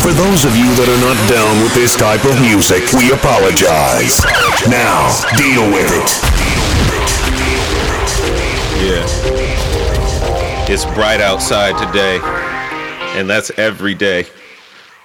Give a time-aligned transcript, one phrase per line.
[0.00, 4.24] For those of you that are not down with this type of music, we apologize.
[4.64, 6.08] Now, deal with it.
[8.80, 9.04] Yeah.
[10.72, 12.16] It's bright outside today,
[13.12, 14.24] and that's every day.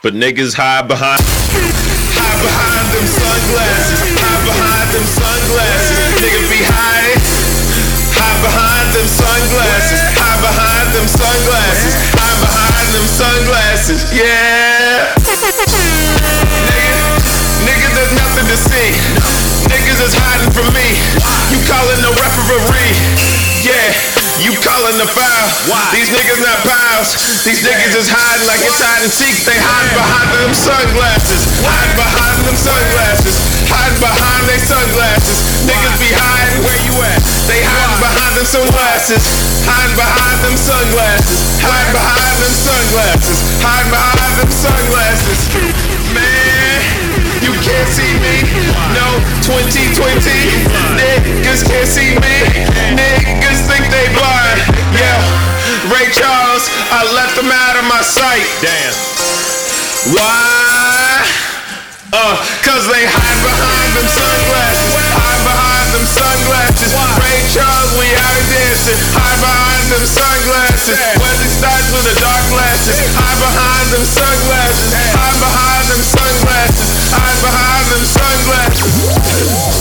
[0.02, 1.20] But niggas hide behind
[2.16, 4.00] hide behind them sunglasses.
[4.16, 6.24] Hide behind them sunglasses.
[6.24, 7.20] Niggas be hiding.
[8.16, 10.00] Hide behind them sunglasses.
[10.16, 12.05] Hide behind them sunglasses.
[13.86, 14.18] Sunglasses.
[14.18, 15.14] Yeah.
[16.74, 17.06] Niggas,
[17.70, 18.90] niggas, there's nothing to see.
[19.70, 20.98] Niggas is hiding from me.
[21.54, 22.98] You calling the referee.
[23.62, 23.94] Yeah,
[24.42, 25.50] you calling the foul.
[25.94, 27.14] These niggas not pals.
[27.46, 29.46] These niggas is hiding like it's hide and seek.
[29.46, 31.46] They hide behind them sunglasses.
[31.62, 33.38] Hide behind them sunglasses.
[33.70, 35.62] Hide behind they sunglasses.
[35.70, 37.22] Niggas be hiding where you at.
[37.46, 39.30] They hide behind them sunglasses.
[39.70, 41.62] Hide behind them sunglasses.
[41.62, 43.42] Hide behind them sunglasses.
[43.66, 45.50] Hide behind them sunglasses.
[46.14, 46.78] Man,
[47.42, 48.46] you can't see me.
[48.94, 50.30] No, 2020.
[50.94, 52.36] Niggas can't see me.
[52.94, 54.62] Niggas think they blind.
[54.94, 58.46] Yeah, Ray Charles, I left them out of my sight.
[58.62, 58.94] Damn.
[60.14, 61.26] Why?
[62.14, 64.94] Uh, cause they hide behind them sunglasses.
[65.18, 66.94] Hide behind them sunglasses.
[67.18, 69.02] Ray Charles, we out dancing.
[69.18, 71.45] Hide behind them sunglasses.
[71.66, 72.94] Snipes with the dark glasses.
[73.18, 74.94] Hide behind them sunglasses.
[75.18, 77.10] Hide behind them sunglasses.
[77.10, 79.75] Hide behind them sunglasses.